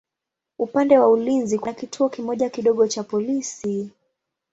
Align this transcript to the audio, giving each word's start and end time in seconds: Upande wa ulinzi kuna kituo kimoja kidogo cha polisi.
Upande 0.59 0.97
wa 0.97 1.09
ulinzi 1.09 1.59
kuna 1.59 1.73
kituo 1.73 2.09
kimoja 2.09 2.49
kidogo 2.49 2.87
cha 2.87 3.03
polisi. 3.03 3.89